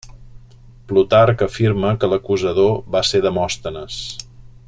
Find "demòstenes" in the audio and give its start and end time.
3.27-4.01